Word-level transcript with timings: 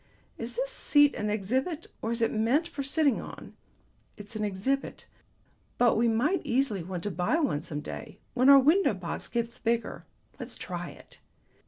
Is 0.39 0.55
this 0.55 0.71
seat 0.71 1.13
an 1.13 1.29
exhibit 1.29 1.85
or 2.01 2.09
is 2.11 2.23
it 2.23 2.31
meant 2.33 2.67
for 2.67 2.81
sitting 2.81 3.21
on?" 3.21 3.53
"It's 4.17 4.35
an 4.35 4.43
exhibit, 4.43 5.05
but 5.77 5.95
we 5.95 6.07
might 6.07 6.41
easily 6.43 6.81
want 6.81 7.03
to 7.03 7.11
buy 7.11 7.35
one 7.39 7.61
some 7.61 7.81
day, 7.81 8.17
when 8.33 8.49
our 8.49 8.57
window 8.57 8.95
box 8.95 9.27
gets 9.27 9.59
bigger. 9.59 10.07
Let's 10.39 10.57
try 10.57 10.89
it." 10.89 11.19